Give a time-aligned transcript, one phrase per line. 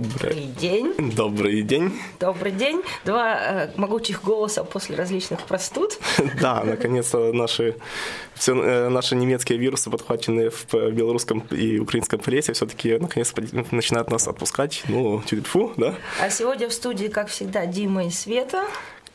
[0.00, 0.94] Добрый день.
[1.16, 1.92] Добрый день.
[2.20, 2.82] Добрый день.
[3.04, 5.98] Два э, могучих голоса после различных простуд.
[6.40, 7.74] Да, наконец-то наши,
[8.34, 13.34] все, э, наши немецкие вирусы, подхваченные в белорусском и украинском прессе, все-таки наконец
[13.72, 14.84] начинают нас отпускать.
[14.86, 15.96] Ну, тьфу, да?
[16.22, 18.66] А сегодня в студии, как всегда, Дима и Света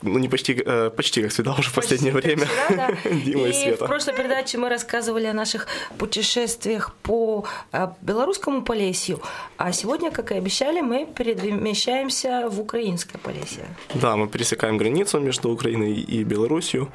[0.04, 2.46] ну не почти, э, почти как всегда уже в последнее почти время.
[2.46, 3.10] Всегда, да.
[3.24, 3.84] Дима и, и Света.
[3.84, 5.66] в прошлой передаче мы рассказывали о наших
[5.98, 9.20] путешествиях по э, белорусскому Полесью,
[9.56, 13.64] а сегодня, как и обещали, мы перемещаемся в украинское Полесье.
[13.94, 16.88] Да, мы пересекаем границу между Украиной и Белоруссией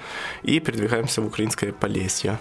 [0.44, 2.38] и передвигаемся в украинское Полесье.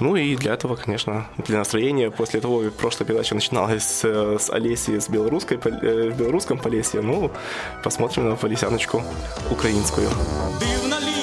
[0.00, 4.04] Ну и для этого, конечно, для настроения, после того, как прошлая передача начиналась с,
[4.38, 7.30] с Олеси с белорусской, э, в белорусском Полесье, ну,
[7.82, 9.02] посмотрим на Полесяночку
[9.50, 9.95] украинскую.
[9.95, 10.09] Дякую.
[10.59, 11.14] Дивна лінія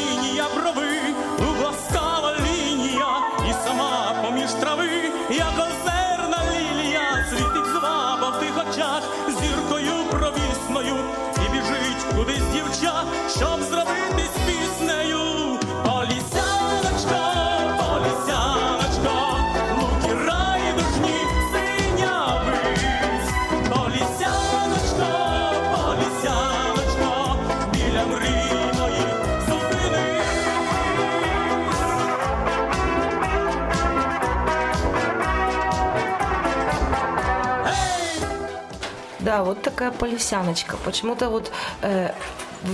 [39.33, 40.77] Да, вот такая полисяночка.
[40.85, 41.51] Почему-то вот
[41.81, 42.11] э,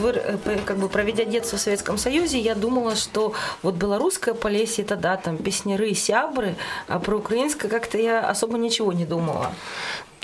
[0.04, 3.34] э как бы проведя детство в Советском Союзе, я думала, что
[3.64, 6.56] вот белорусская Полесье это да, там песняры, сябры,
[6.90, 9.54] а про украинское как-то я особо ничего не думала.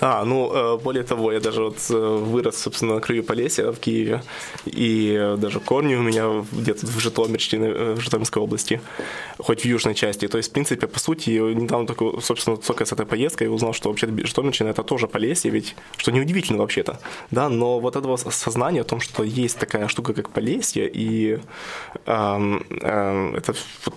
[0.01, 3.79] А, ну, э, более того, я даже вот э, вырос, собственно, на краю Полесья в
[3.79, 4.21] Киеве,
[4.65, 8.81] и даже корни у меня где-то в Житомирщине, э, в Житомирской области,
[9.37, 10.27] хоть в южной части.
[10.27, 13.89] То есть, в принципе, по сути, недавно только, собственно, только с этой поездкой узнал, что
[13.89, 16.99] вообще Житомирщина это тоже Полесье, ведь, что неудивительно вообще-то,
[17.31, 21.39] да, но вот этого сознания о том, что есть такая штука, как Полесье, и
[22.05, 23.95] эм, эм, это вот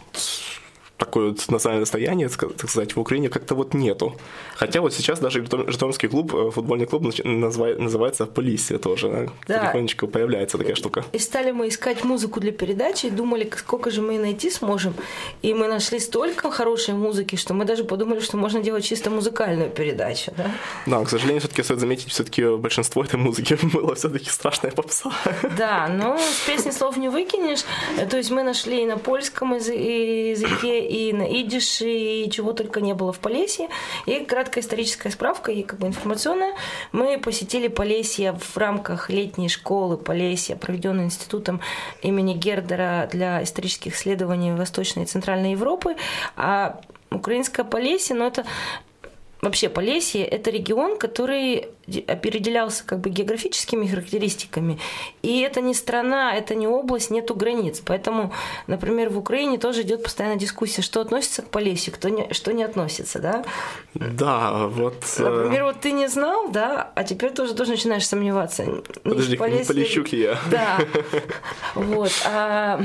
[0.99, 4.17] такое вот национальное достояние, так сказать, в Украине как-то вот нету.
[4.57, 9.31] Хотя вот сейчас даже Житомирский клуб, э, футбольный клуб называется Полисия тоже.
[9.47, 9.61] Да.
[9.61, 11.05] Потихонечку появляется такая штука.
[11.13, 14.93] И стали мы искать музыку для передачи, думали, сколько же мы найти сможем.
[15.41, 19.71] И мы нашли столько хорошей музыки, что мы даже подумали, что можно делать чисто музыкальную
[19.71, 20.33] передачу.
[20.37, 20.51] Да,
[20.87, 25.13] да к сожалению, все-таки стоит заметить, все-таки большинство этой музыки было все-таки страшная попса.
[25.57, 27.65] Да, но с песни слов не выкинешь.
[28.11, 32.95] То есть мы нашли и на польском языке, и на идише, и чего только не
[32.95, 33.69] было в Полесье.
[34.07, 36.55] И краткая историческая справка, и как бы информационная.
[36.93, 41.61] Мы посетили Полесье в рамках летней школы Полесья, проведенной институтом
[42.03, 45.97] имени Гердера для исторических исследований Восточной и Центральной Европы.
[46.37, 48.45] А Украинское Полесье, но ну, это
[49.41, 51.69] вообще Полесье– это регион, который
[52.07, 54.79] определялся как бы географическими характеристиками.
[55.23, 57.81] И это не страна, это не область, нету границ.
[57.85, 58.33] Поэтому,
[58.67, 62.63] например, в Украине тоже идет постоянно дискуссия, что относится к Полесью, кто не, что не
[62.63, 63.45] относится, да?
[63.95, 65.03] Да, вот...
[65.19, 68.65] Э, например, вот ты не знал, да, а теперь тоже тоже начинаешь сомневаться.
[69.03, 69.67] Подожди, Полесье...
[69.67, 70.39] Полищук я.
[70.51, 70.79] Да,
[71.75, 72.13] вот.
[72.27, 72.81] А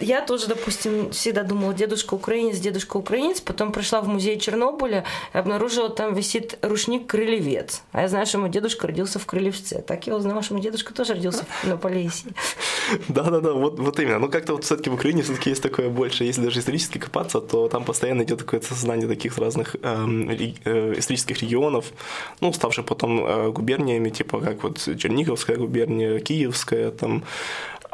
[0.00, 3.40] я тоже, допустим, всегда думала, дедушка украинец, дедушка украинец.
[3.40, 7.82] Потом пришла в музей Чернобыля и обнаружила, там висит рушник крылевец.
[7.92, 9.82] А я знаю, что мой дедушка родился в Крылевце.
[9.82, 12.32] Так я узнала, что мой дедушка тоже родился на Полесье.
[13.08, 14.18] Да-да-да, вот, вот именно.
[14.18, 17.68] Но как-то вот все-таки в Украине все-таки есть такое больше, если даже исторически копаться, то
[17.68, 21.86] там постоянно идет такое сознание таких разных эм, э, исторических регионов,
[22.40, 27.24] ну, ставших потом э, губерниями, типа как вот Черниговская губерния, Киевская, там,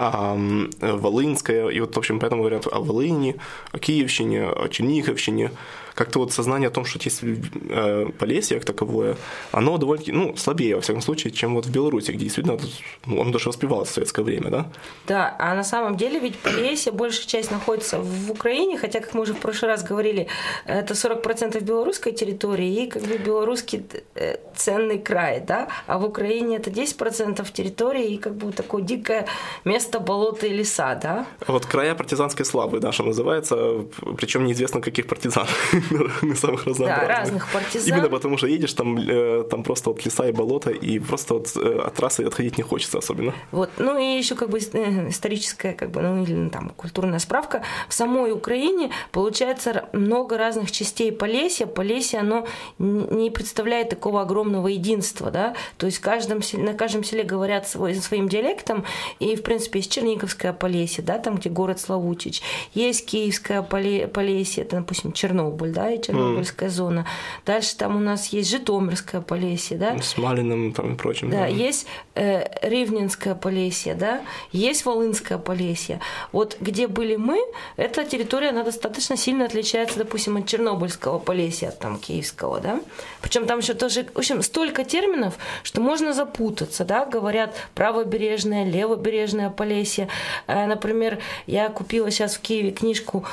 [0.02, 0.34] а,
[0.80, 3.36] Волынская, и вот, в общем, поэтому говорят о Волыни,
[3.70, 5.50] о Киевщине, о Черниговщине,
[5.94, 9.16] как-то вот сознание о том, что есть э, Полесье как таковое,
[9.52, 12.58] оно довольно-таки, ну, слабее, во всяком случае, чем вот в Беларуси, где действительно
[13.06, 14.66] ну, оно даже воспевалось в советское время, да?
[15.06, 19.22] Да, а на самом деле ведь Полесье большая часть находится в Украине, хотя, как мы
[19.22, 20.26] уже в прошлый раз говорили,
[20.64, 23.84] это 40% белорусской территории и как бы белорусский
[24.14, 29.26] э, ценный край, да, а в Украине это 10% территории и как бы такое дикое
[29.64, 31.26] место болота и леса, да?
[31.46, 33.84] Вот края партизанской славы, да, что называется,
[34.16, 35.46] причем неизвестно каких партизан.
[36.36, 37.08] самых разнообразных.
[37.08, 37.88] Да, разных партизан.
[37.88, 41.56] Именно потому что едешь, там, э, там просто вот леса и болота, и просто вот
[41.56, 43.34] э, от трассы отходить не хочется особенно.
[43.52, 47.18] Вот, ну и еще как бы э, историческая, как бы, ну или ну, там культурная
[47.18, 47.62] справка.
[47.88, 51.66] В самой Украине получается много разных частей Полесья.
[51.66, 52.46] Полесье, оно
[52.78, 58.28] не представляет такого огромного единства, да, то есть каждом, на каждом селе говорят свой, своим
[58.28, 58.84] диалектом,
[59.18, 62.42] и, в принципе, есть Черниговское Полесье, да, там, где город Славутич,
[62.74, 66.72] есть Киевское Полесье, это, допустим, Чернобыль, Чернобыль, да, и Чернобыльская mm.
[66.72, 67.06] зона.
[67.46, 69.98] Дальше там у нас есть Житомирское Полесье, да.
[69.98, 71.30] С Малиным там и прочим.
[71.30, 71.46] Да, да.
[71.46, 74.22] есть э, Ривненское Полесье, да,
[74.52, 76.00] есть Волынское Полесье.
[76.32, 77.38] Вот где были мы,
[77.76, 82.80] эта территория, она достаточно сильно отличается, допустим, от Чернобыльского Полесья, от там Киевского, да.
[83.22, 89.50] Причем там еще тоже, в общем, столько терминов, что можно запутаться, да, говорят правобережное, левобережное
[89.50, 90.08] Полесье.
[90.46, 93.24] Э, например, я купила сейчас в Киеве книжку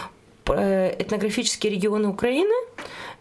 [0.55, 2.53] этнографические регионы Украины,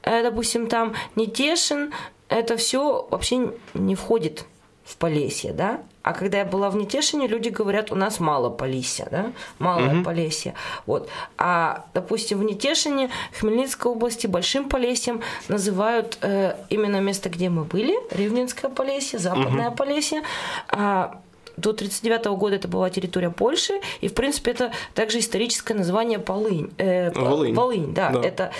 [0.02, 1.92] э, допустим, там Нетешин,
[2.28, 4.44] это все вообще не входит
[4.84, 9.08] в Полесье, да, а когда я была в Нетешине, люди говорят, у нас мало Полесья,
[9.10, 10.04] да, малое угу.
[10.04, 10.54] Полесье.
[10.86, 11.08] Вот.
[11.36, 17.96] А, допустим, в Нетешине, Хмельницкой области, Большим Полесьем называют э, именно место, где мы были,
[18.14, 19.78] Ривненское Полесье, Западное угу.
[19.78, 20.22] Полесье.
[20.68, 21.20] А
[21.56, 26.70] до 1939 года это была территория Польши, и, в принципе, это также историческое название Полынь.
[26.78, 27.54] Э, Волынь.
[27.54, 28.20] Волынь, да, да.
[28.20, 28.52] Это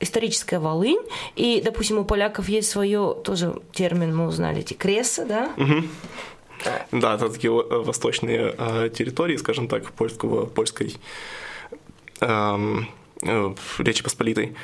[0.00, 1.02] историческая Волынь,
[1.36, 5.50] и, допустим, у поляков есть свое тоже термин, мы узнали, эти кресы, да?
[5.56, 5.82] Угу.
[6.92, 10.96] Да, это такие восточные э, территории, скажем так, польского, польской
[12.20, 12.88] эм,
[13.22, 14.54] э, Речи Посполитой.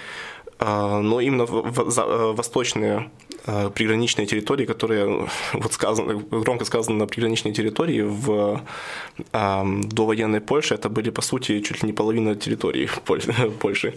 [0.58, 6.64] Э, но именно в, в, за, э, восточные Э, приграничные территории, которые, вот сказано, громко
[6.64, 8.62] сказано, на приграничной территории в
[9.32, 12.88] э, довоенной Польше, это были, по сути, чуть ли не половина территории
[13.60, 13.94] Польши.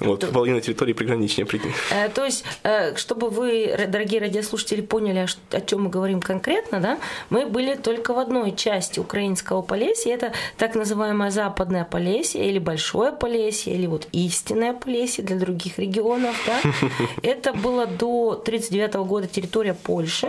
[0.00, 1.46] Вот, то, половина территории приграничнее.
[1.90, 6.98] Э, то есть, э, чтобы вы, дорогие радиослушатели, поняли, о чем мы говорим конкретно, да,
[7.28, 13.12] мы были только в одной части украинского Полесья, это так называемое Западное Полесье или Большое
[13.12, 16.34] Полесье, или вот истинное Полесье для других регионов.
[16.46, 16.60] Да.
[17.22, 20.28] Это было до 1939 года территория Польши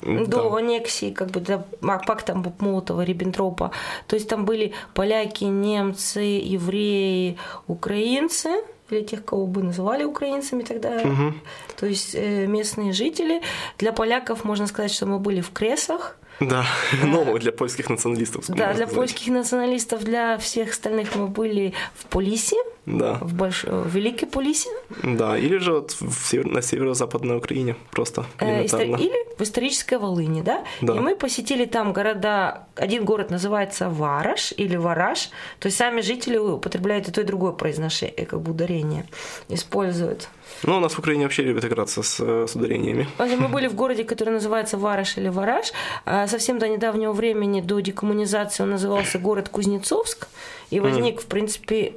[0.00, 0.56] до да.
[0.56, 3.72] аннексии, как бы до пакта Молотова, Риббентропа.
[4.06, 8.62] То есть там были поляки, немцы, евреи, украинцы
[8.92, 11.34] для тех, кого бы называли украинцами тогда, угу.
[11.76, 13.40] то есть э, местные жители.
[13.78, 16.18] Для поляков можно сказать, что мы были в Кресах.
[16.48, 16.64] Да,
[17.04, 18.44] но для польских националистов.
[18.48, 22.56] Да, для польских националистов, для всех остальных мы были в Полисе.
[22.84, 23.14] Да.
[23.20, 23.64] В, больш...
[23.64, 24.68] в Великой Полисе.
[25.02, 26.46] Да, или же вот в север...
[26.46, 28.24] на северо-западной Украине просто.
[28.40, 30.64] Э, или в исторической Волыни, да?
[30.80, 30.94] да?
[30.94, 35.30] И мы посетили там города, один город называется Вараш или Вараш,
[35.60, 39.04] то есть сами жители употребляют и то, и другое произношение, как бы ударение
[39.48, 40.28] используют.
[40.64, 43.08] Ну, у нас в Украине вообще любят играться с, с ударениями.
[43.18, 45.72] Мы были в городе, который называется Вараш или Вараш.
[46.04, 50.28] А совсем до недавнего времени, до декоммунизации, он назывался город Кузнецовск.
[50.70, 51.22] И возник, mm.
[51.22, 51.94] в принципе,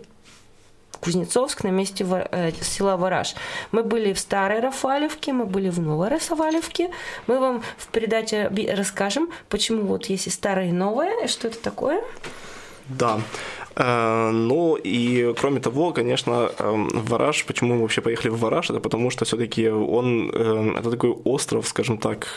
[0.99, 3.35] Кузнецовск на месте э, села Вараж.
[3.71, 6.89] Мы были в Старой Рафалевке, мы были в Новой Рафалевке.
[7.27, 11.59] Мы вам в передаче расскажем, почему вот есть и старое, и новое, и что это
[11.59, 12.01] такое.
[12.87, 13.19] Да.
[13.75, 18.79] Э, ну и кроме того, конечно, эм, Вараж, почему мы вообще поехали в Вараж, это
[18.79, 22.27] потому что все-таки он, э, это такой остров, скажем так,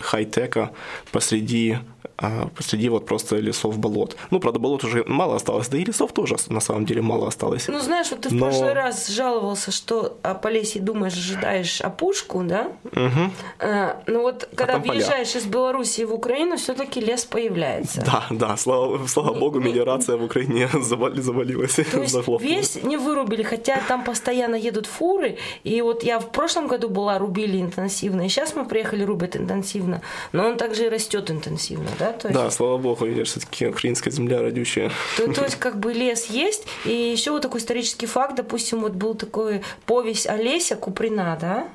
[0.00, 0.70] хай-тека
[1.12, 1.78] посреди
[2.22, 4.16] а посреди вот просто лесов болот.
[4.30, 7.66] Ну, правда, болот уже мало осталось, да и лесов тоже на самом деле мало осталось.
[7.68, 8.36] Ну, знаешь, вот ты Но...
[8.36, 12.68] в прошлый раз жаловался, что о Полесье думаешь, ожидаешь опушку, да?
[12.84, 13.30] Угу.
[13.60, 15.40] А, ну вот, а когда а въезжаешь поля.
[15.40, 18.02] из Беларуси в Украину, все-таки лес появляется.
[18.04, 21.74] Да, да, слава, слава богу, мелиорация в Украине завали, завалилась.
[21.74, 26.66] То есть весь не вырубили, хотя там постоянно едут фуры, и вот я в прошлом
[26.66, 30.02] году была, рубили интенсивно, и сейчас мы приехали, рубят интенсивно,
[30.32, 32.12] но он также и растет интенсивно, да?
[32.12, 32.40] То есть...
[32.40, 34.90] Да, слава богу, видишь, все-таки украинская земля родючая.
[35.16, 38.92] То, то есть, как бы лес есть, и еще вот такой исторический факт, допустим, вот
[38.92, 41.68] был такой повесть Олеся Куприна, да,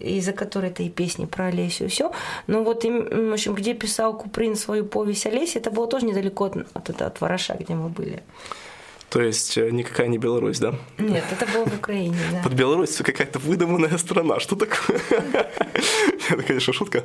[0.00, 2.12] из-за которой это и песни про Олесю, и все.
[2.46, 6.56] Но вот, в общем, где писал Куприн свою повесть Олеси, это было тоже недалеко от,
[6.74, 8.22] от, от Вороша, где мы были.
[9.10, 10.74] То есть э, никакая не Беларусь, да?
[10.98, 12.42] Нет, это было в Украине, да.
[12.42, 14.38] Под Беларусь какая-то выдуманная страна.
[14.38, 15.00] Что такое?
[16.30, 17.04] Это, конечно, шутка.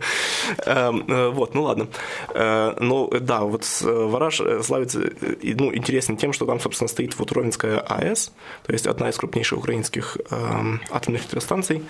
[0.65, 1.87] Эм, э, вот, ну ладно.
[2.33, 7.79] Э, ну да, вот Вараж славится ну, интересен тем, что там, собственно, стоит вот Ровенская
[7.79, 8.33] АЭС,
[8.65, 11.83] то есть одна из крупнейших украинских эм, атомных электростанций,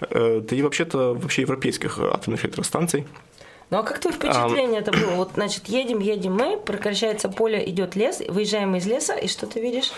[0.00, 3.06] да и вообще-то вообще европейских атомных электростанций.
[3.72, 5.12] Ну а как твое впечатление это было?
[5.12, 9.62] Вот, значит, едем, едем мы, прекращается поле, идет лес, выезжаем из леса, и что ты
[9.62, 9.90] видишь?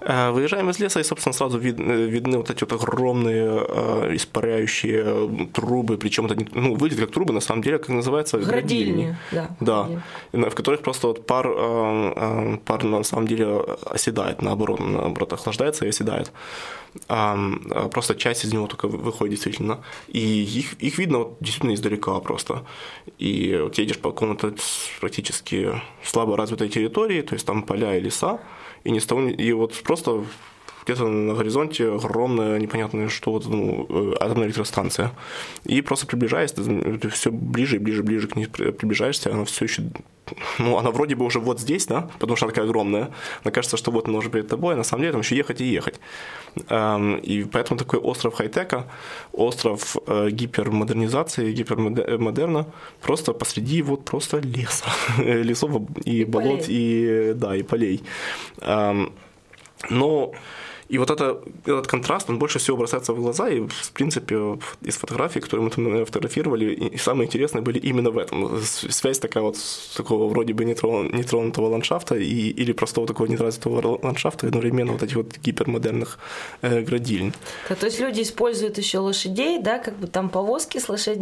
[0.00, 4.16] Э, выезжаем из леса, и, собственно, сразу вид, э, видны вот эти вот огромные э,
[4.16, 8.38] испаряющие трубы, причем это, ну, выглядит как трубы, на самом деле, как называется?
[8.38, 9.14] Градильни.
[9.32, 9.88] Да, да
[10.32, 11.46] в которых просто вот пар,
[12.64, 16.32] пар на самом деле оседает, наоборот, наоборот, охлаждается и оседает.
[17.06, 19.84] Просто часть из него только выходит действительно.
[20.08, 22.66] И их, их видно вот действительно издалека просто
[23.18, 24.54] и вот едешь по какому-то
[25.00, 28.40] практически слабо развитой территории, то есть там поля и леса,
[28.84, 30.24] и, не с того, и вот просто
[30.84, 35.12] где-то на горизонте огромная, непонятное что, вот, ну, э, атомная электростанция.
[35.64, 39.82] И просто приближаясь, ты все ближе и ближе, ближе к ней приближаешься, она все еще,
[40.58, 43.10] ну, она вроде бы уже вот здесь, да, потому что она такая огромная.
[43.44, 45.60] Мне кажется, что вот она уже перед тобой, а на самом деле там еще ехать
[45.60, 46.00] и ехать.
[46.68, 48.86] Эм, и поэтому такой остров хай-тека,
[49.32, 52.66] остров э, гипермодернизации, гипермодерна,
[53.00, 54.86] просто посреди вот просто леса,
[55.18, 57.30] лесов и, и болот, полей.
[57.30, 58.02] и, да, и полей.
[58.60, 59.12] Эм,
[59.88, 60.32] но
[60.90, 64.96] и вот это, этот контраст, он больше всего бросается в глаза, и, в принципе, из
[64.96, 68.60] фотографий, которые мы там фотографировали, и самые интересные были именно в этом.
[68.62, 69.56] Связь такая вот
[69.96, 75.16] такого вроде бы нетронутого ландшафта и, или простого такого нетронутого ландшафта, и одновременно вот этих
[75.16, 76.18] вот гипермодерных
[76.62, 77.32] э, градильн.
[77.68, 81.20] Да, то есть люди используют еще лошадей, да, как бы там повозки с, лошадь...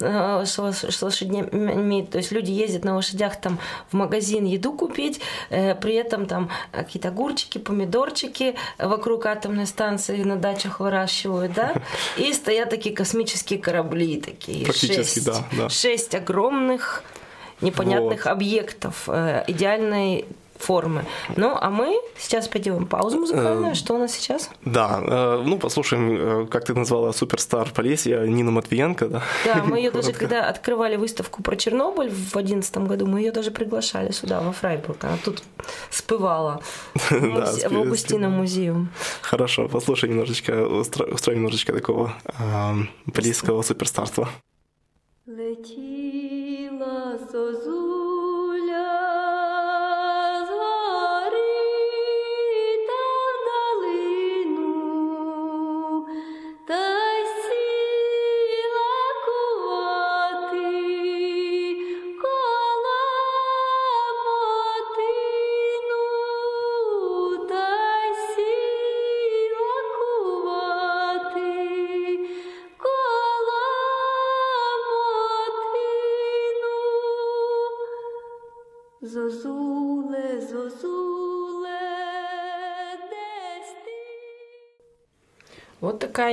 [0.00, 3.58] Э, с лошадьми, то есть люди ездят на лошадях там
[3.90, 8.54] в магазин еду купить, э, при этом там какие-то огурчики, помидорчики,
[8.98, 11.74] вокруг атомной станции на дачах выращивают, да,
[12.16, 14.64] и стоят такие космические корабли такие.
[14.64, 15.68] Практически, шесть, да, да.
[15.68, 17.04] Шесть огромных
[17.60, 18.30] непонятных вот.
[18.30, 20.26] объектов э, идеальной
[20.58, 21.04] формы.
[21.36, 23.72] Ну, а мы сейчас пойдем паузу музыкальную.
[23.72, 24.50] Э, Что у нас сейчас?
[24.64, 29.22] Да, э, ну, послушаем, э, как ты назвала, суперстар Полесья, Нина Матвиенко, да?
[29.44, 33.50] Да, мы ее даже, когда открывали выставку про Чернобыль в 2011 году, мы ее даже
[33.50, 35.04] приглашали сюда, во Фрайбург.
[35.04, 35.42] Она тут
[35.90, 36.60] спывала
[37.10, 38.88] в Августином музее.
[39.22, 42.12] Хорошо, послушай немножечко, устроим немножечко такого
[43.14, 44.28] полийского суперстарства.
[45.26, 47.87] Летіла зозуля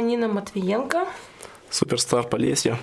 [0.05, 1.07] Нина Матвиенко.
[1.69, 2.77] Суперстар Полесья.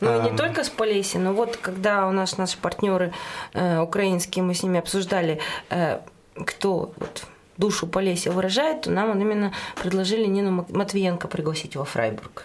[0.00, 0.36] Ну и не а...
[0.36, 3.12] только с Полесья, но вот когда у нас наши партнеры
[3.52, 6.00] э, украинские, мы с ними обсуждали, э,
[6.34, 7.24] кто вот,
[7.56, 12.44] душу Полесья выражает, то нам именно предложили Нину Матвиенко пригласить во Фрайбург.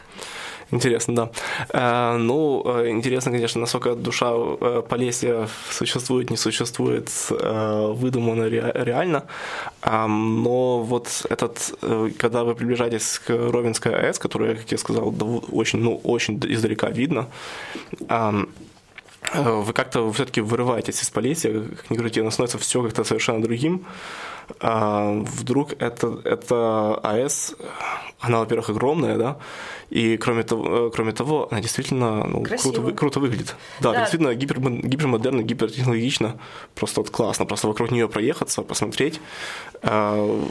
[0.72, 1.30] Интересно, да.
[1.70, 9.24] Э, ну, э, интересно, конечно, насколько душа э, Полесья существует, не существует, выдумано реально.
[9.84, 11.74] Но вот этот,
[12.18, 15.14] когда вы приближаетесь к Ровенской АЭС, которая, как я сказал,
[15.52, 17.28] очень, ну, очень издалека видно,
[19.34, 23.86] вы как-то все-таки вырываетесь из Полесья, как ни крути, оно становится все как-то совершенно другим.
[24.60, 27.56] А вдруг это, это АЭС,
[28.20, 29.38] она, во-первых, огромная, да,
[29.90, 33.56] и кроме того, э, кроме того она действительно ну, круто, круто выглядит.
[33.82, 34.00] Да, да.
[34.00, 36.38] действительно гипер, гипермодерно, гипертехнологично,
[36.76, 39.20] просто вот классно, просто вокруг нее проехаться, посмотреть,
[39.82, 40.42] а,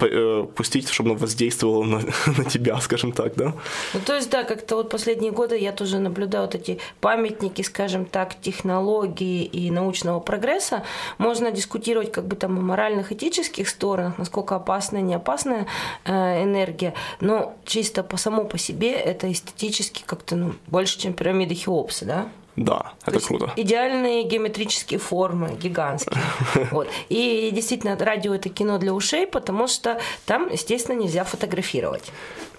[0.00, 1.98] Э, пустить, чтобы оно воздействовало на,
[2.38, 3.54] на тебя, скажем так, да?
[3.94, 8.04] Ну, то есть, да, как-то вот последние годы я тоже наблюдаю вот эти памятники, скажем
[8.04, 10.84] так, технологии и научного прогресса.
[11.18, 15.66] Можно дискутировать как бы там о моральных, этических сторонах, насколько опасная, не опасная
[16.04, 21.54] э, энергия, но чисто по само по себе это эстетически как-то ну, больше, чем пирамида
[21.54, 22.28] Хеопса, да?
[22.56, 23.52] Да, То это круто.
[23.56, 26.20] Идеальные геометрические формы, гигантские.
[26.70, 26.88] Вот.
[27.08, 32.12] И действительно, радио это кино для ушей, потому что там, естественно, нельзя фотографировать.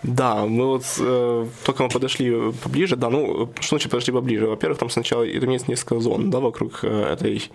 [0.03, 4.47] Да, мы вот э, только мы подошли поближе, да, ну, что значит подошли поближе?
[4.47, 7.49] Во-первых, там сначала там есть несколько зон, да, вокруг э, этой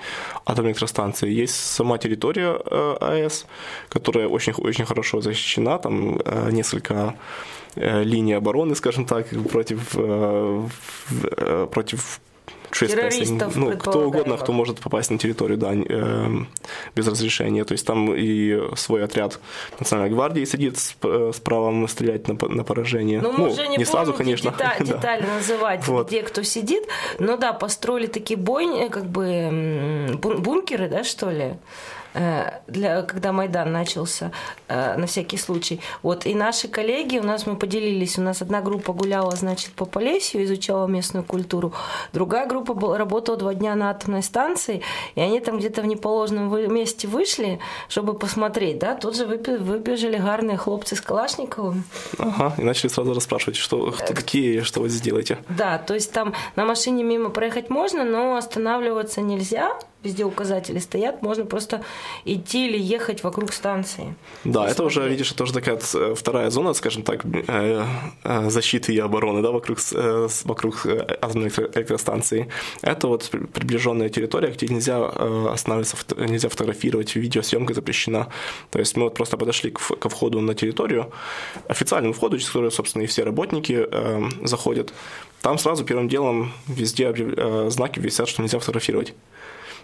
[0.46, 1.30] атомной электростанции.
[1.30, 3.46] Есть сама территория э, АЭС,
[3.90, 7.16] которая очень, очень хорошо защищена, там э, несколько
[7.74, 10.68] э, линий обороны, скажем так, против, э,
[11.36, 12.20] э, против
[12.70, 16.26] Террористов, ну, кто угодно, кто может попасть на территорию, да, э,
[16.94, 17.64] без разрешения.
[17.64, 19.40] То есть там и свой отряд
[19.78, 23.20] Национальной гвардии сидит с, э, с правом стрелять на, на поражение.
[23.20, 24.50] Ну, мы уже не, сразу, помните конечно.
[24.50, 25.18] дета- Да.
[25.34, 26.08] называть, Вот.
[26.08, 26.84] где кто сидит.
[27.18, 31.54] Но да, построили такие бойни, как бы бункеры, да, что ли?
[32.18, 34.32] Э, для, когда Майдан начался,
[34.68, 35.80] э, на всякий случай.
[36.02, 39.84] Вот, и наши коллеги, у нас мы поделились, у нас одна группа гуляла, значит, по
[39.84, 41.72] Полесью, изучала местную культуру,
[42.12, 44.82] другая группа работала два дня на атомной станции,
[45.14, 50.56] и они там где-то в неположенном месте вышли, чтобы посмотреть, да, тут же выбежали гарные
[50.56, 51.84] хлопцы с Калашниковым,
[52.18, 55.38] Ага, и начали сразу расспрашивать, что, кто такие, что вы здесь делаете.
[55.48, 59.78] Да, то есть там на машине мимо проехать можно, но останавливаться нельзя.
[60.04, 61.82] Везде указатели стоят, можно просто
[62.24, 64.14] идти или ехать вокруг станции.
[64.44, 65.12] Да, это уже, смотреть.
[65.12, 67.84] видишь, это уже такая э, вторая зона, скажем так, э,
[68.22, 69.78] э, защиты и обороны, да, вокруг,
[70.44, 70.86] вокруг
[71.20, 72.48] атомной электро- электростанции.
[72.80, 75.04] Это вот при- приближенная территория, где нельзя
[75.52, 78.28] останавливаться, нельзя фотографировать, видеосъемка запрещена.
[78.70, 81.10] То есть мы вот просто подошли к, входу на территорию,
[81.66, 83.88] официальному входу, через который, собственно, и все работники
[84.46, 84.92] заходят.
[85.42, 87.12] Там сразу первым делом везде
[87.68, 89.14] знаки висят, что нельзя фотографировать.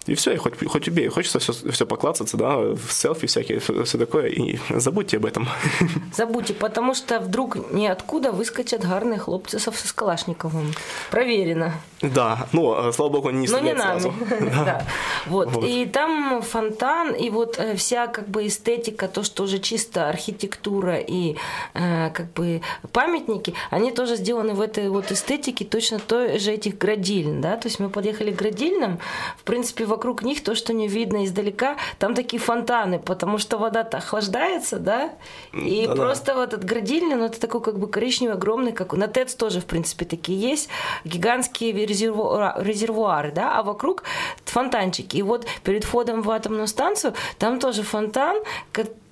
[0.07, 3.99] И все, и хоть, хоть убей, хочется все, все поклацаться, да, в селфи всякие, все
[3.99, 5.49] такое, и забудьте об этом.
[6.15, 10.73] Забудьте, потому что вдруг ниоткуда выскочат гарные хлопцы со Калашниковым.
[11.11, 11.75] Проверено.
[12.15, 14.01] Да, ну, э, слава богу, они не Но не нами.
[14.01, 14.15] сразу.
[14.65, 14.85] Да.
[15.27, 15.51] Вот.
[15.51, 15.65] Вот.
[15.65, 20.97] И там фонтан, и вот э, вся как бы эстетика, то, что уже чисто архитектура
[20.97, 21.37] и
[21.75, 22.61] э, как бы
[22.93, 27.69] памятники, они тоже сделаны в этой вот эстетике точно той же этих градильн, да, то
[27.69, 28.99] есть мы подъехали к градильням,
[29.39, 33.99] в принципе, вокруг них то, что не видно издалека, там такие фонтаны, потому что вода-то
[33.99, 35.13] охлаждается, да,
[35.53, 36.03] и Да-да.
[36.03, 39.61] просто вот этот градильня, ну, это такой как бы коричневый, огромный, как на ТЭЦ тоже,
[39.61, 40.69] в принципе, такие есть,
[41.05, 44.05] гигантские резервуа- резервуары, да, а вокруг
[44.45, 45.17] фонтанчики.
[45.17, 48.43] И вот перед входом в атомную станцию там тоже фонтан,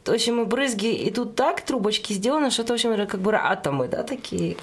[0.04, 4.02] в общем, и брызги идут так, трубочки сделаны, что это, общем, как бы атомы, да,
[4.02, 4.57] такие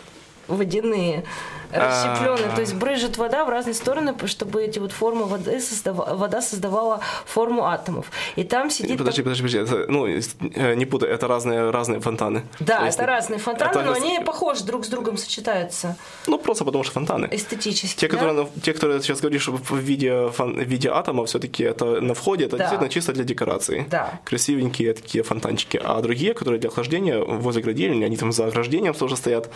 [0.49, 1.23] водяные,
[1.71, 2.47] расщепленные.
[2.51, 2.55] А.
[2.55, 6.99] То есть брызжет вода в разные стороны, чтобы эти вот формы воды создава- вода создавала
[7.25, 8.07] форму атомов.
[8.35, 8.97] И там сидит...
[8.97, 12.43] Подожди, подожди, подожди, это, ну, э, не путай, это разные, разные фонтаны.
[12.59, 15.95] Да, есть, это разные фонтаны, это но они похожи друг с другом сочетаются
[16.27, 17.27] Ну, просто потому что фонтаны.
[17.31, 17.99] эстетически.
[17.99, 18.17] Те, да?
[18.17, 22.45] которые, те, которые сейчас говоришь в виде, фон- в виде атома, все-таки это на входе,
[22.45, 22.63] это Да.
[22.63, 23.85] действительно чисто для декорации.
[23.89, 24.19] Да.
[24.25, 25.79] Красивенькие такие фонтанчики.
[25.83, 29.49] А другие, которые для охлаждения возле градильни, они там за ограждением тоже стоят.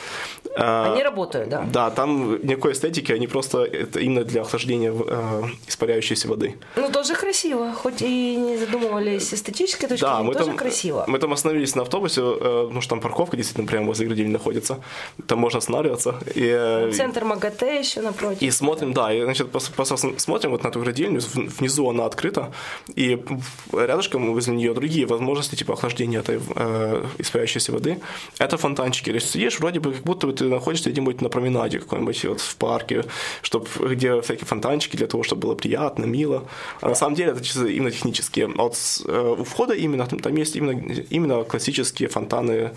[0.55, 1.65] А, Они работают, да.
[1.71, 6.55] Да, там никакой эстетики, они просто это именно для охлаждения э, испаряющейся воды.
[6.75, 7.73] Ну, тоже красиво.
[7.73, 11.05] Хоть и не задумывались с эстетической точки Да, зрения, мы тоже там, красиво.
[11.07, 14.79] мы там остановились на автобусе, э, потому что там парковка действительно прямо возле градильни находится.
[15.27, 16.15] Там можно останавливаться.
[16.35, 18.41] И, э, Центр МАГАТЭ еще напротив.
[18.41, 21.21] и смотрим, да, и, значит, просто, смотрим вот на эту градильню,
[21.59, 22.51] внизу она открыта,
[22.95, 23.23] и
[23.71, 27.99] рядышком возле нее другие возможности, типа охлаждения этой э, испаряющейся воды.
[28.39, 29.09] Это фонтанчики.
[29.09, 32.41] То есть сидишь, вроде бы, как будто бы ты находишься где-нибудь на променаде какой-нибудь, вот
[32.41, 33.05] в парке,
[33.41, 36.47] чтоб, где всякие фонтанчики для того, чтобы было приятно, мило.
[36.81, 38.45] А на самом деле это чисто именно технические.
[38.57, 42.71] А вот с, э, у входа именно, там, там есть именно, именно классические фонтаны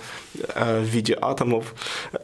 [0.54, 1.74] э, в виде атомов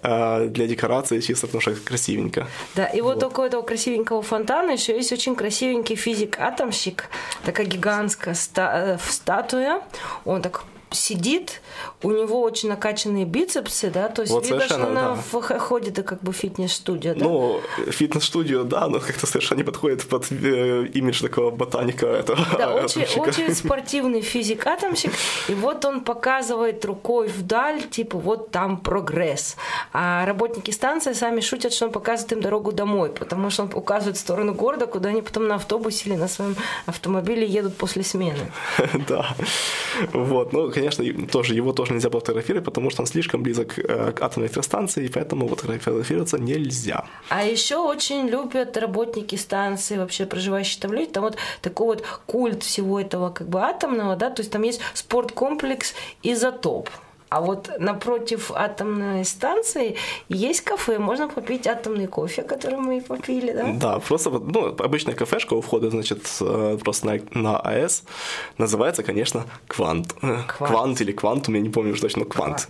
[0.02, 2.46] э, для декорации, чисто потому что красивенько.
[2.74, 7.08] Да, и вот около этого красивенького фонтана еще есть очень красивенький физик-атомщик,
[7.44, 9.82] такая гигантская ста- э, статуя.
[10.24, 11.60] Он так сидит,
[12.02, 15.58] у него очень накачанные бицепсы, да, то есть Вот видно, что она да.
[15.58, 17.24] ходит и как бы фитнес-студия, да?
[17.24, 22.74] Ну, фитнес-студию, да, но как-то совершенно не подходит под э, имидж такого ботаника этого Да,
[22.84, 25.12] очень, очень спортивный физик-атомщик,
[25.48, 29.56] и вот он показывает рукой вдаль, типа, вот там прогресс.
[29.92, 34.16] А работники станции сами шутят, что он показывает им дорогу домой, потому что он указывает
[34.16, 38.52] в сторону города, куда они потом на автобусе или на своем автомобиле едут после смены.
[39.08, 39.34] Да.
[40.12, 40.52] Вот.
[40.52, 44.12] Ну, конечно, и тоже, его тоже нельзя было фотографировать, потому что он слишком близок э,
[44.12, 47.04] к атомной электростанции, и поэтому вот фотографироваться нельзя.
[47.28, 51.10] А еще очень любят работники станции, вообще проживающие там люди.
[51.12, 54.80] Там вот такой вот культ всего этого как бы атомного, да, то есть там есть
[54.94, 56.88] спорткомплекс «Изотоп».
[57.32, 59.96] А вот напротив атомной станции
[60.28, 63.72] есть кафе, можно попить атомный кофе, который мы и попили, да?
[63.72, 68.02] Да, просто вот, ну, обычная кафешка у входа, значит, э, просто на, на АЭС
[68.58, 70.12] называется, конечно, Квант.
[70.12, 70.46] Квант.
[70.46, 72.68] Квант или Квантум, я не помню уже точно, Квант.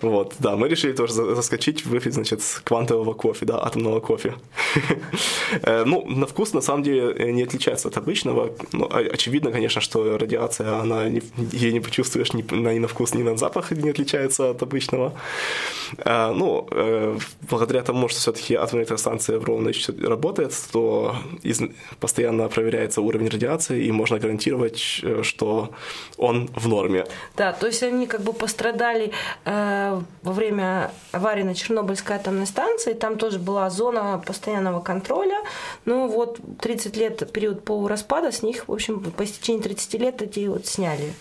[0.00, 4.34] Вот, да, мы решили тоже за- заскочить, выпить, значит, квантового кофе, да, атомного кофе.
[5.62, 8.50] Э, Ну, на вкус, на самом деле, э, не отличается от обычного.
[8.72, 11.04] Ну, очевидно, конечно, что радиация, она
[11.52, 14.03] ей не почувствуешь ни на вкус, ни на запах, не отличается
[14.50, 15.12] от обычного.
[15.98, 17.18] Э, Ну, э,
[17.50, 19.72] благодаря тому, что все-таки атомная электростанция в Ровно
[20.08, 21.16] работает, то
[22.00, 25.70] постоянно проверяется уровень радиации, и можно гарантировать, э, что
[26.18, 27.06] он в норме.
[27.36, 29.12] Да, то есть они как бы пострадали
[29.44, 32.94] э, во время аварии на Чернобыльской атомной станции.
[32.94, 35.36] Там тоже была зона постоянного контроля.
[35.84, 40.46] Ну вот 30 лет период полураспада, с них, в общем, по истечении 30 лет эти
[40.48, 41.12] вот сняли.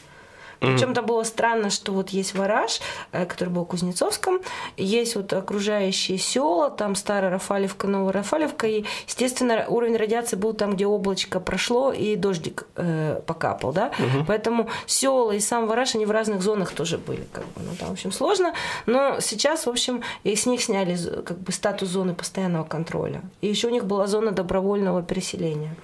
[0.63, 2.80] Причем там было странно, что вот есть Вараж,
[3.12, 4.39] э, который был в Кузнецовском,
[4.78, 10.76] есть вот окружающие села, там Старая Рафалевка, Новая Рафалевка, и, естественно, уровень радиации был там,
[10.76, 13.91] где облачко прошло и дождик э, покапал, да,
[14.28, 17.89] поэтому села и сам Вараж, они в разных зонах тоже были, как бы, ну, там,
[17.89, 18.54] в общем, сложно,
[18.86, 23.47] но сейчас, в общем, и с них сняли как бы статус зоны постоянного контроля, и
[23.47, 25.76] еще у них была зона добровольного переселения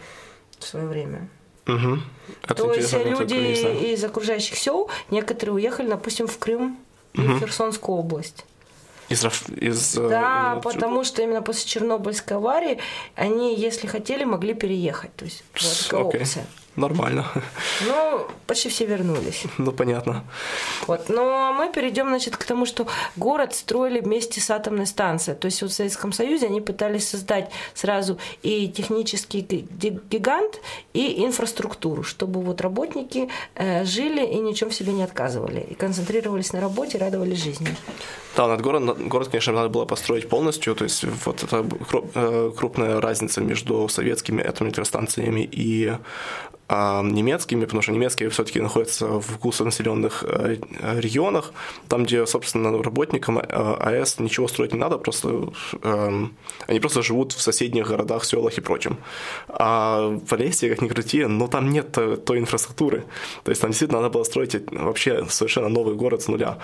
[0.58, 1.30] в свое время.
[2.44, 6.78] Это То есть люди из окружающих сел, некоторые уехали, допустим, в Крым
[7.14, 8.46] и в Херсонскую область.
[9.10, 12.78] Из, из, э, Да, э, потому что именно после Чернобыльской аварии
[13.16, 15.16] они, если хотели, могли переехать.
[15.16, 16.22] То есть была такая Окей.
[16.22, 16.46] опция.
[16.76, 17.26] Нормально.
[17.88, 19.44] Ну, почти все вернулись.
[19.58, 20.24] Ну, понятно.
[20.88, 21.10] Вот.
[21.10, 25.38] А мы перейдем, значит, к тому, что город строили вместе с атомной станцией.
[25.38, 30.62] То есть вот в Советском Союзе они пытались создать сразу и технический ги- гигант,
[30.94, 36.54] и инфраструктуру, чтобы вот работники э, жили и ничем в себе не отказывали, и концентрировались
[36.54, 37.68] на работе, радовались жизни.
[38.36, 41.66] Да, над город, над- город, конечно, надо было построить полностью, то есть вот это
[42.16, 45.94] э, крупная разница между советскими атомными электростанциями и
[46.70, 50.58] немецкими, потому что немецкие все-таки находятся в густонаселенных э,
[51.00, 51.52] регионах,
[51.88, 55.52] там, где, собственно, работникам э, АЭС ничего строить не надо, просто
[55.82, 56.36] эм,
[56.68, 58.98] они просто живут в соседних городах, селах и прочем.
[59.48, 63.04] А в Полесье, как ни крути, но там нет той, той инфраструктуры.
[63.44, 66.60] То есть там действительно надо было строить вообще совершенно новый город с нуля.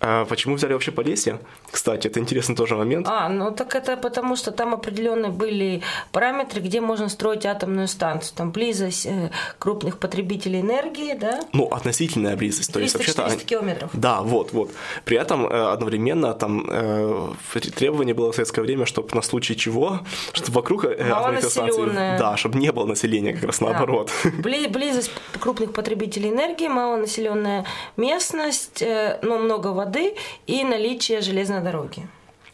[0.00, 1.40] А почему взяли вообще Полесье?
[1.70, 3.06] Кстати, это интересный тоже момент.
[3.08, 8.34] А, ну так это потому, что там определенные были параметры, где можно строить атомную станцию.
[8.36, 11.40] Там близость э, крупных потребителей энергии, да?
[11.52, 12.72] Ну, относительная близость.
[12.72, 13.44] То есть 300-400 вообще-то...
[13.44, 13.90] километров.
[13.92, 14.70] Да, вот, вот.
[15.04, 17.28] При этом э, одновременно там э,
[17.74, 20.00] требование было в советское время, чтобы на случай чего,
[20.32, 22.18] чтобы вокруг атомной Малонаселённая.
[22.18, 24.10] да, чтобы не было населения, как раз наоборот.
[24.24, 24.30] Да.
[24.42, 27.64] Бли- Близость крупных потребителей энергии, малонаселенная
[27.96, 28.82] местность,
[29.22, 30.14] но много воды
[30.46, 32.06] и наличие железной дороги.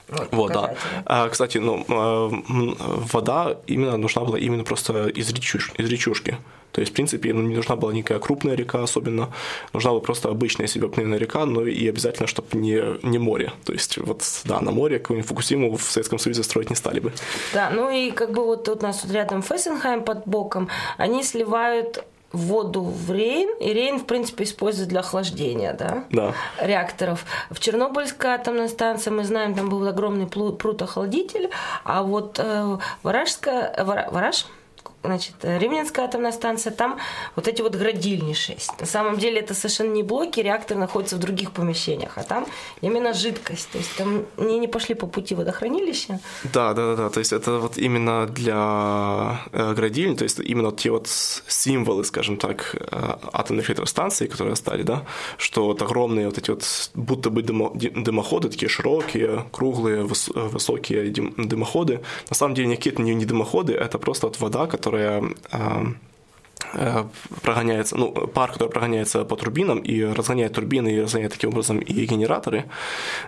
[0.08, 0.62] Вот, да.
[0.62, 1.02] показатели.
[1.06, 6.36] А, кстати, ну, м, вода именно нужна была именно просто из, речуш, из речушки.
[6.72, 9.30] То есть, в принципе, ну, не нужна была никакая крупная река особенно.
[9.72, 13.52] Нужна была просто обычная себе обыкновенная река, но и обязательно, чтобы не, не море.
[13.64, 17.12] То есть, вот, да, на море какую-нибудь Фукусиму в Советском Союзе строить не стали бы.
[17.52, 21.22] Да, ну и как бы вот тут у нас тут рядом Фессенхайм под боком, они
[21.22, 26.04] сливают воду в Рейн, и Рейн, в принципе, используют для охлаждения, да?
[26.10, 26.32] Да.
[26.60, 27.24] реакторов.
[27.50, 31.50] В Чернобыльской атомной станции, мы знаем, там был огромный пруд-охладитель,
[31.84, 34.46] а вот э, Варажская, Вара- Вараж,
[35.04, 36.98] значит, Ривненская атомная станция, там
[37.36, 38.80] вот эти вот градильни 6.
[38.80, 42.46] На самом деле это совершенно не блоки, реактор находится в других помещениях, а там
[42.80, 43.68] именно жидкость.
[43.70, 46.18] То есть там не, не пошли по пути водохранилища.
[46.52, 47.10] Да, да, да, да.
[47.10, 52.36] То есть это вот именно для э, градильни, то есть именно те вот символы, скажем
[52.36, 55.04] так, э, атомных электростанций, которые стали, да,
[55.38, 61.10] что вот огромные вот эти вот будто бы дымо- дымоходы, такие широкие, круглые, э, высокие
[61.12, 62.00] дым- дымоходы.
[62.30, 65.22] На самом деле никакие это не дымоходы, это просто вот вода, которая э,
[66.74, 67.04] э,
[67.42, 72.06] прогоняется, ну, пар, который прогоняется по турбинам и разгоняет турбины и разгоняет таким образом и
[72.06, 72.64] генераторы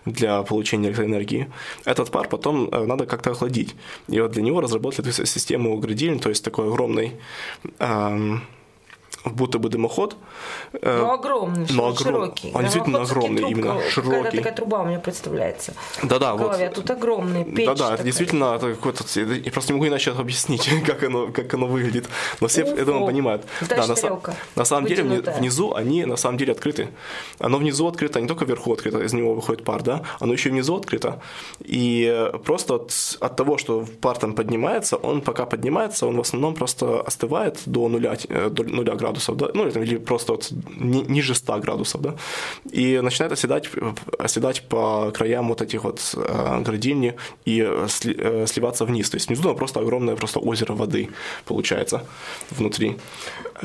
[0.04, 1.48] для получения электроэнергии.
[1.84, 3.74] Этот пар потом э, надо как-то охладить.
[4.08, 7.12] И вот для него разработали систему градильни, то есть такой огромный
[7.78, 8.42] эм,
[9.26, 10.16] будто бы дымоход.
[10.72, 12.50] э, Ну, огромный, но огром- широкий.
[12.54, 14.16] Он действительно огромный, именно трубкой, широкий.
[14.16, 15.74] Какая-то такая труба у меня представляется.
[16.02, 16.60] Да-да, в вот.
[16.60, 17.66] А тут огромный печь.
[17.66, 18.04] Да-да, это такая.
[18.04, 19.04] действительно какой-то...
[19.20, 22.06] Я просто не могу иначе объяснить, как оно, как оно выглядит.
[22.40, 23.44] Но все, я думаю, понимают.
[23.60, 26.88] Знаешь, на, са- тарелка на самом деле внизу они на самом деле открыты.
[27.38, 30.52] Оно внизу открыто, не только вверху открыто, из него выходит пар, да, оно еще и
[30.52, 31.20] внизу открыто.
[31.60, 36.20] И э, просто от, от того, что пар там поднимается, он пока поднимается, он в
[36.20, 39.15] основном просто остывает до нуля, э, до нуля градусов.
[39.16, 42.14] Градусов, да, ну или просто вот ни, ниже 100 градусов, да,
[42.72, 43.68] и начинает оседать,
[44.18, 47.14] оседать по краям вот этих вот э, градильни
[47.46, 49.10] и сли, э, сливаться вниз.
[49.10, 51.08] То есть внизу просто огромное просто озеро воды
[51.44, 52.02] получается
[52.50, 52.96] внутри.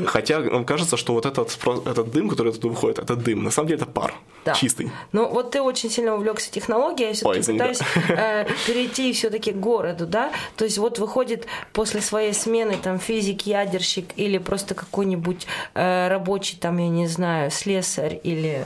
[0.05, 3.43] Хотя нам кажется, что вот этот, этот дым, который оттуда выходит, это дым.
[3.43, 4.13] На самом деле это пар
[4.45, 4.53] да.
[4.53, 4.91] чистый.
[5.11, 10.05] Ну вот ты очень сильно увлекся технологией, я все-таки пытаюсь э, перейти все-таки к городу,
[10.05, 10.31] да.
[10.55, 16.57] То есть вот выходит после своей смены там физик, ядерщик или просто какой-нибудь э, рабочий
[16.57, 18.65] там, я не знаю, слесарь или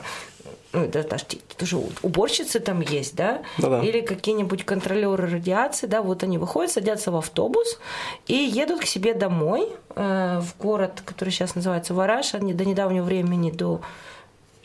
[0.76, 1.26] ну, это даже
[1.58, 3.82] тоже уборщицы там есть, да, Да-да.
[3.82, 7.80] или какие-нибудь контролеры радиации, да, вот они выходят, садятся в автобус
[8.28, 13.04] и едут к себе домой э, в город, который сейчас называется Вараш, они до недавнего
[13.04, 13.82] времени, до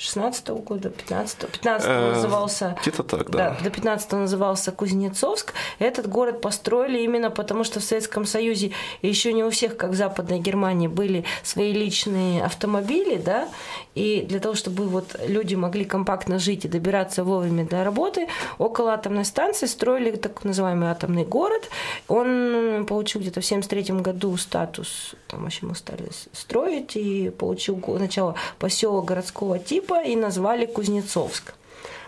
[0.00, 2.76] 16 -го года, 15 -го, 15 -го назывался...
[2.80, 3.38] Где-то так, да.
[3.38, 3.56] да.
[3.64, 5.52] До 15 назывался Кузнецовск.
[5.78, 8.70] Этот город построили именно потому, что в Советском Союзе
[9.02, 13.48] еще не у всех, как в Западной Германии, были свои личные автомобили, да,
[13.94, 18.26] и для того, чтобы вот люди могли компактно жить и добираться вовремя до работы,
[18.58, 21.68] около атомной станции строили так называемый атомный город.
[22.08, 28.34] Он получил где-то в 73 году статус, там вообще мы стали строить, и получил сначала
[28.58, 31.54] поселок городского типа и назвали Кузнецовск.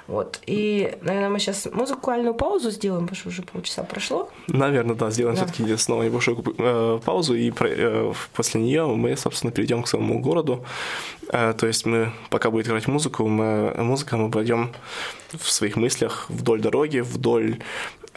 [0.09, 0.41] Вот.
[0.47, 4.29] И, наверное, мы сейчас музыкальную паузу сделаем, потому что уже полчаса прошло.
[4.49, 5.47] Наверное, да, сделаем да.
[5.47, 10.65] все-таки снова небольшую э, паузу, и э, после нее мы, собственно, перейдем к самому городу.
[11.29, 14.73] Э, то есть мы, пока будет играть музыку, мы, музыка, мы пойдем
[15.33, 17.61] в своих мыслях вдоль дороги, вдоль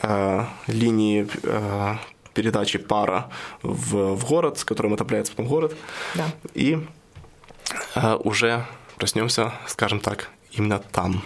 [0.01, 1.95] э, линии э,
[2.33, 3.29] передачи пара
[3.61, 5.75] в, в город, с которым отопляется потом город.
[6.15, 6.25] Да.
[6.55, 6.79] И
[7.95, 8.65] э, уже
[8.97, 11.21] проснемся, скажем так, именно там.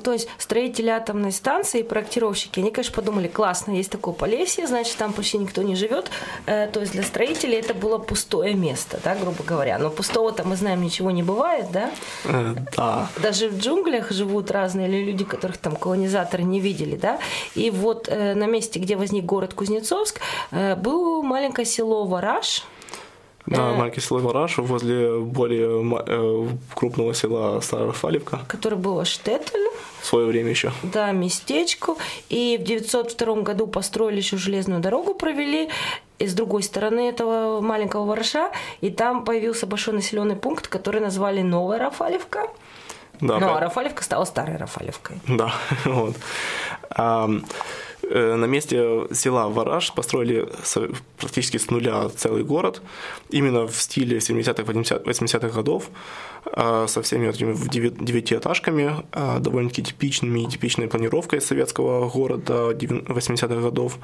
[0.00, 5.12] То есть строители атомной станции, проектировщики, они, конечно, подумали, классно, есть такое Полесье, значит, там
[5.12, 6.10] почти никто не живет.
[6.46, 9.78] Э, то есть для строителей это было пустое место, да, грубо говоря.
[9.78, 11.90] Но пустого-то мы знаем, ничего не бывает, да?
[12.24, 13.08] Э, да.
[13.22, 17.18] Даже в джунглях живут разные люди, которых там колонизаторы не видели, да?
[17.54, 22.64] И вот э, на месте, где возник город Кузнецовск, было маленькое село Вараж,
[23.46, 28.40] да, маленький село Вараш возле более крупного села Старофалевка.
[28.46, 29.69] Который был Штеттель
[30.00, 30.72] в свое время еще.
[30.82, 31.98] Да, местечку.
[32.28, 35.70] И в 902 году построили еще железную дорогу, провели
[36.18, 41.40] и с другой стороны этого маленького вороша, и там появился большой населенный пункт, который назвали
[41.42, 42.48] Новая Рафалевка.
[43.20, 45.18] Да, ну, а Рафалевка стала старой Рафалевкой.
[45.26, 45.52] Да,
[45.84, 46.16] вот.
[48.10, 50.48] Э, на месте села Вараж построили
[51.16, 52.82] практически с нуля целый город,
[53.30, 55.90] именно в стиле 70-х, 80-х годов,
[56.44, 63.98] а, со всеми этими девятиэтажками, а, довольно-таки типичными и типичной планировкой советского города 80-х годов.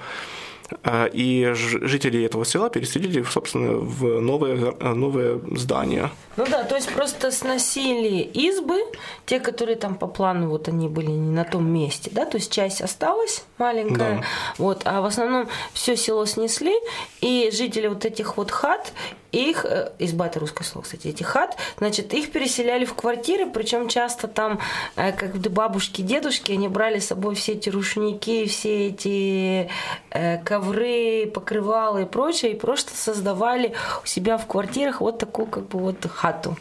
[0.83, 6.11] А, и жители этого села переселили, собственно, в новое, новое здание.
[6.37, 8.77] Ну да, то есть просто сносили избы,
[9.25, 12.53] те, которые там по плану, вот они были не на том месте, да, то есть
[12.53, 14.25] часть осталась маленькая, да.
[14.59, 16.75] вот, а в основном все село снесли,
[17.21, 18.93] и жители вот этих вот хат
[19.37, 23.89] их, э, изба это русское слово, кстати, эти хат, значит, их переселяли в квартиры, причем
[23.89, 24.61] часто там,
[24.97, 29.71] э, как бабушки, дедушки, они брали с собой все эти рушники, все эти
[30.11, 35.69] э, ковры, покрывалы и прочее, и просто создавали у себя в квартирах вот такую как
[35.69, 36.57] бы вот хату.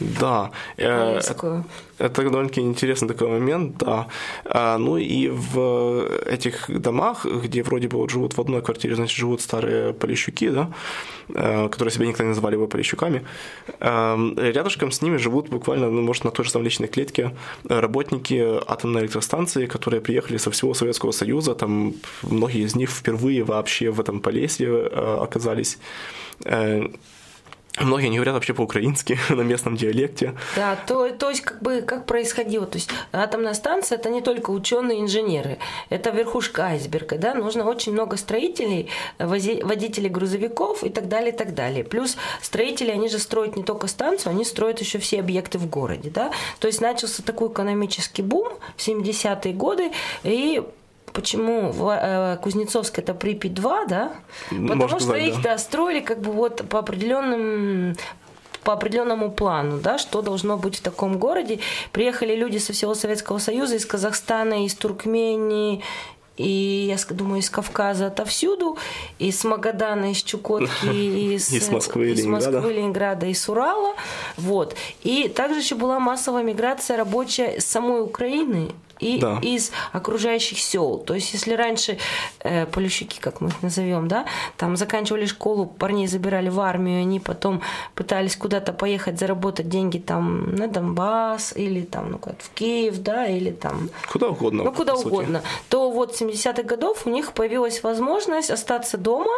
[0.00, 1.64] Да, э, это,
[1.98, 4.06] это довольно-таки интересный такой момент, да.
[4.44, 9.16] А, ну и в этих домах, где вроде бы вот живут в одной квартире, значит,
[9.16, 10.70] живут старые полищуки, да,
[11.34, 13.24] э, которые себя никогда не называли бы полищуками,
[13.80, 17.34] э, рядышком с ними живут буквально, ну, может, на той же самой личной клетке
[17.68, 23.90] работники атомной электростанции, которые приехали со всего Советского Союза, там многие из них впервые вообще
[23.90, 25.78] в этом Полесье оказались
[27.80, 30.34] Многие не говорят вообще по-украински на местном диалекте.
[30.56, 32.66] Да, то, то есть как бы как происходило.
[32.66, 35.58] То есть атомная станция это не только ученые инженеры,
[35.90, 38.88] это верхушка айсберга, да, нужно очень много строителей,
[39.18, 41.84] водителей грузовиков и так далее, и так далее.
[41.84, 46.10] Плюс строители, они же строят не только станцию, они строят еще все объекты в городе,
[46.10, 46.32] да.
[46.58, 49.90] То есть начался такой экономический бум в 70-е годы,
[50.24, 50.62] и
[51.12, 54.12] почему э, Кузнецовск это Припять 2, да?
[54.50, 55.52] Потому Может, что их да.
[55.52, 57.96] да, строили как бы вот по определенным
[58.64, 61.60] по определенному плану, да, что должно быть в таком городе.
[61.92, 65.82] Приехали люди со всего Советского Союза, из Казахстана, из Туркмении,
[66.38, 68.78] и, я думаю, из Кавказа отовсюду,
[69.18, 70.86] из Магадана, из Чукотки,
[71.34, 73.94] из, из Москвы, из Москвы, Ленинграда, из Урала.
[74.36, 74.76] Вот.
[75.02, 79.38] И также еще была массовая миграция рабочая с самой Украины и да.
[79.42, 80.98] из окружающих сел.
[80.98, 81.98] То есть, если раньше
[82.40, 87.20] э, полющики, как мы их назовем, да, там заканчивали школу, парней забирали в армию, они
[87.20, 87.62] потом
[87.94, 93.50] пытались куда-то поехать заработать деньги там на Донбасс или там ну, в Киев, да, или
[93.50, 93.90] там...
[94.10, 94.64] Куда угодно.
[94.64, 95.42] Ну, куда угодно.
[95.68, 99.32] То вот с 70-х годов у них появилась возможность остаться дома,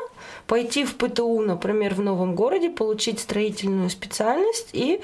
[0.46, 5.01] пойти в ПТУ, например, в новом городе, получить строительную специальность и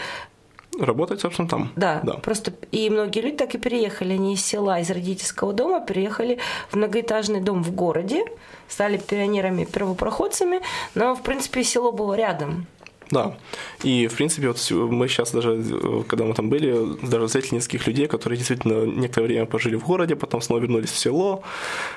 [0.79, 1.73] работать, собственно, там.
[1.77, 4.15] Да, да, просто и многие люди так и переехали.
[4.15, 6.39] Они из села, из родительского дома переехали
[6.71, 8.25] в многоэтажный дом в городе,
[8.69, 10.61] стали пионерами, первопроходцами,
[10.95, 12.67] но, в принципе, село было рядом.
[13.11, 13.37] Да.
[13.85, 18.07] И, в принципе, вот мы сейчас даже, когда мы там были, даже встретили нескольких людей,
[18.09, 21.43] которые действительно некоторое время пожили в городе, потом снова вернулись в село,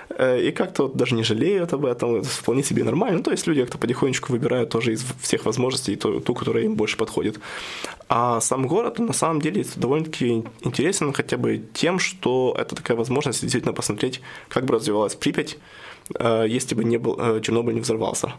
[0.10, 3.17] э, и как-то вот даже не жалеют об этом, это вполне себе нормально.
[3.17, 6.76] Ну, то есть люди как-то потихонечку выбирают тоже из всех возможностей ту, ту, которая им
[6.76, 7.39] больше подходит.
[8.08, 13.41] А сам город, на самом деле, довольно-таки интересен хотя бы тем, что это такая возможность
[13.41, 15.58] действительно посмотреть, как бы развивалась Припять,
[16.19, 18.34] э, если бы не был, э, Чернобыль не взорвался.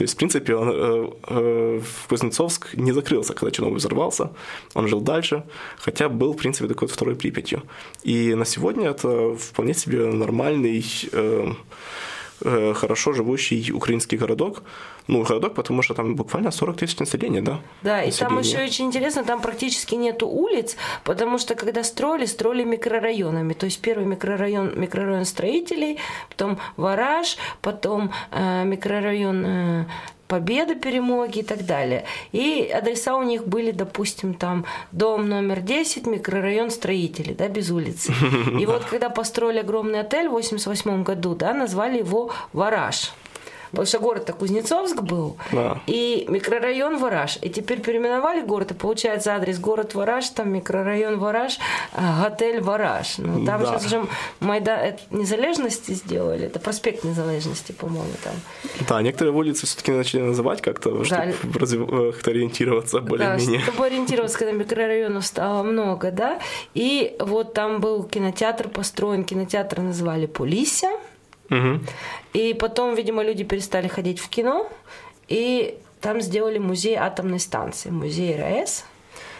[0.00, 4.30] То есть, в принципе, он, э, э, Кузнецовск не закрылся, когда Чернобыль взорвался,
[4.72, 5.42] он жил дальше,
[5.76, 7.62] хотя был, в принципе, такой второй Припятью.
[8.02, 10.82] И на сегодня это вполне себе нормальный
[11.12, 11.52] э,
[12.42, 14.62] Э, хорошо живущий украинский городок.
[15.10, 17.58] Ну, городок, потому что там буквально 40 тысяч населения, да?
[17.82, 22.62] Да, и там еще очень интересно, там практически нету улиц, потому что когда строили, строили
[22.62, 23.54] микрорайонами.
[23.54, 29.84] То есть первый микрорайон, микрорайон строителей, потом Вараж, потом э, микрорайон э,
[30.28, 32.04] Победа, Перемоги и так далее.
[32.30, 38.12] И адреса у них были, допустим, там дом номер 10, микрорайон строителей, да, без улицы.
[38.60, 43.12] И вот когда построили огромный отель в 88 году, да, назвали его «Вараж».
[43.70, 45.80] Потому что город-то Кузнецовск был, да.
[45.86, 47.38] и микрорайон Вараж.
[47.42, 51.58] И теперь переименовали город, и получается адрес город Вараж, там микрорайон Вараж,
[51.92, 53.18] а, отель Вараж.
[53.18, 53.66] Ну, там да.
[53.66, 54.06] сейчас уже
[54.40, 58.34] Майдан Незалежности сделали, это проспект Незалежности, по-моему, там.
[58.88, 61.04] Да, некоторые улицы все-таки начали называть как-то, да.
[61.04, 63.58] чтобы э, как-то ориентироваться более-менее.
[63.58, 66.40] Да, чтобы ориентироваться, когда микрорайонов стало много, да.
[66.74, 70.88] И вот там был кинотеатр построен, кинотеатр называли Полися.
[71.50, 71.80] Угу.
[72.34, 74.70] И потом, видимо, люди перестали ходить в кино,
[75.28, 78.84] и там сделали музей атомной станции, музей РАЭС.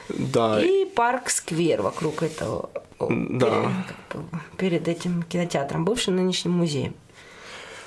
[0.08, 0.60] Да.
[0.60, 2.68] И парк-сквер вокруг этого,
[2.98, 3.72] да.
[4.08, 6.94] перед, перед этим кинотеатром, бывшим нынешним музеем.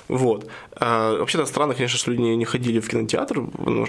[0.08, 0.46] Вот.
[0.72, 3.42] А, вообще-то странно, конечно, что люди не ходили в кинотеатр,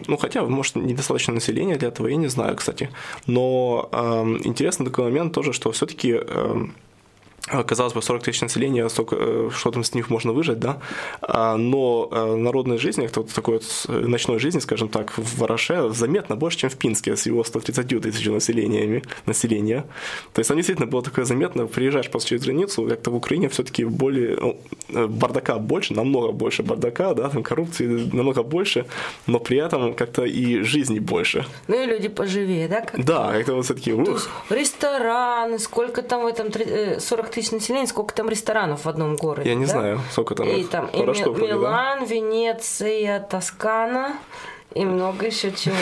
[0.07, 2.89] ну, хотя, может, недостаточно населения для этого, я не знаю, кстати.
[3.27, 3.97] Но э,
[4.45, 6.65] интересный такой момент тоже, что все-таки э, Э,
[7.47, 10.79] казалось бы, 40 тысяч населения, столько, э, что там с них можно выжить, да,
[11.21, 15.89] а, но э, народной жизни, это вот такой вот ночной жизни, скажем так, в Вараше
[15.89, 19.85] заметно больше, чем в Пинске с его 130 тысяч населениями, населения.
[20.33, 23.85] То есть там действительно было такое заметно, приезжаешь просто через границу, как-то в Украине все-таки
[23.85, 28.85] более, ну, бардака больше, намного больше бардака, да, там коррупции намного больше,
[29.27, 31.45] но при этом как-то и жизни больше.
[31.67, 32.81] Ну и люди поживее, да?
[32.81, 33.91] Как да, как-то вот все-таки.
[34.49, 36.51] Рестораны, сколько там в этом,
[36.99, 39.49] 40 тысяч населения, сколько там ресторанов в одном городе.
[39.49, 39.71] Я не да?
[39.71, 40.47] знаю, сколько там.
[40.47, 42.05] И там и штук, Милан, да?
[42.05, 44.15] Венеция, Тоскана
[44.73, 45.75] и много еще чего.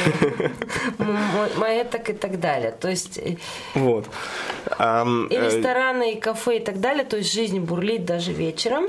[1.58, 2.72] Маэток и так далее.
[2.72, 3.18] То есть...
[3.18, 3.38] Э,
[3.74, 4.06] вот.
[4.06, 7.04] И рестораны, и кафе, и так далее.
[7.04, 8.86] То есть жизнь бурлит даже вечером.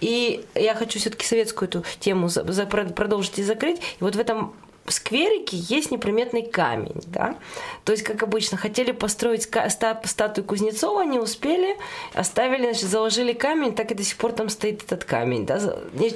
[0.00, 2.28] И я хочу все-таки советскую эту тему
[2.94, 3.78] продолжить и закрыть.
[3.78, 4.54] И вот в этом
[4.88, 7.36] скверике есть неприметный камень, да.
[7.84, 9.48] То есть, как обычно, хотели построить
[10.04, 11.76] статую Кузнецова, не успели,
[12.12, 15.60] оставили, значит, заложили камень, так и до сих пор там стоит этот камень, да.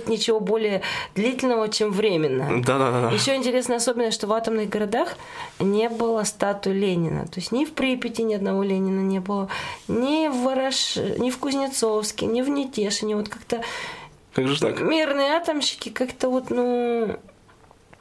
[0.07, 0.83] Ничего более
[1.15, 2.63] длительного, чем временно.
[2.63, 3.11] Да, да, да.
[3.11, 5.17] Еще интересная особенность, что в атомных городах
[5.61, 7.27] не было статуи Ленина.
[7.27, 9.49] То есть ни в Припяти ни одного Ленина не было,
[9.89, 13.17] ни в Вараш, ни в Кузнецовске, ни в Нетешине.
[13.17, 13.63] Вот как-то
[14.35, 14.81] как же так?
[14.81, 17.17] Мирные атомщики как-то вот, ну,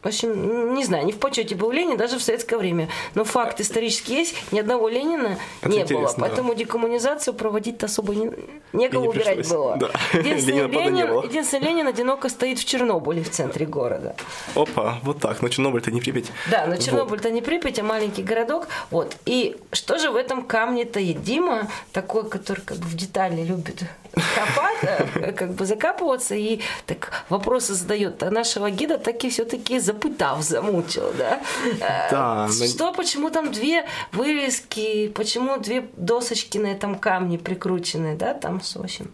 [0.03, 2.89] в общем, не знаю, не в почете был Ленин даже в советское время.
[3.15, 6.13] Но факт исторический есть, ни одного Ленина Это не было.
[6.17, 6.59] Поэтому да.
[6.59, 8.31] декоммунизацию проводить особо не,
[8.73, 9.47] некого не убирать пришлось.
[9.47, 9.77] было.
[9.77, 9.91] Да.
[10.19, 14.15] Единственный, Ленин, единственный Ленин одиноко стоит в Чернобыле в центре города.
[14.55, 15.41] Опа, вот так.
[15.41, 16.31] Но Чернобыль-то не Припять.
[16.51, 18.67] Да, но Чернобыль-то не Припять, а маленький городок.
[18.91, 19.15] Вот.
[19.25, 23.83] И что же в этом камне-то Дима, такой, который как бы в детали любит
[24.13, 28.21] копать, э, как бы закапываться и так вопросы задает.
[28.23, 31.41] А нашего гида таки все-таки запытав, замучил, да?
[31.79, 38.15] Э, Да, на- Что, почему там две вывески, почему две досочки на этом камне прикручены,
[38.15, 39.07] да, там, в общем.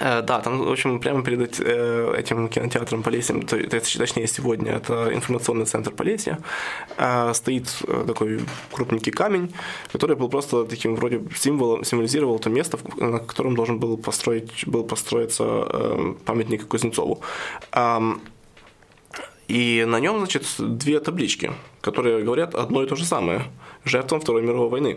[0.00, 3.56] Э, Да, там, в общем, прямо перед э, этим кинотеатром Полесьем, то-
[3.98, 6.38] точнее сегодня, это информационный центр Полесья,
[6.98, 8.40] э, стоит э, такой
[8.72, 9.52] крупненький камень,
[9.92, 14.84] который был просто таким вроде символом, символизировал то место, на котором должен был, построить, был
[14.84, 17.20] построиться э, памятник Кузнецову.
[17.72, 18.20] Ам,
[19.48, 23.42] И на нем, значит, две таблички, которые говорят одно и то же самое–
[23.84, 24.96] жертвам Второй мировой войны.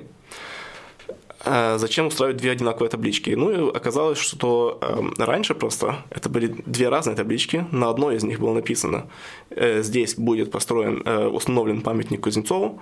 [1.45, 3.35] Э, Зачем устраивать две одинаковые таблички?
[3.35, 7.65] Ну и оказалось, что э, раньше просто это были две разные таблички.
[7.71, 9.03] На одной из них было написано:
[9.49, 12.81] э, здесь будет построен, э, установлен памятник Кузнецову,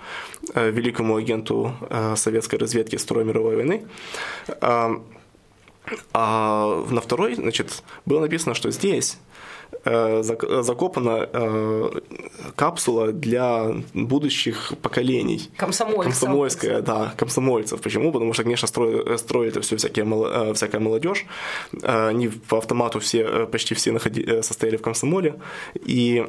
[0.54, 3.86] э, великому агенту э, советской разведки Второй мировой войны.
[6.14, 9.18] А на второй, значит, было написано, что здесь
[9.84, 11.90] э, зак- закопана э,
[12.56, 15.50] капсула для будущих поколений.
[15.58, 16.06] Комсомольцев.
[16.06, 17.82] Комсомольская, да, комсомольцев.
[17.82, 18.12] Почему?
[18.12, 21.26] Потому что, конечно, строили, строили это все всякие, э, всякая молодежь.
[21.84, 25.36] Они по автомату все, почти все находи- состояли в комсомоле.
[25.76, 26.26] И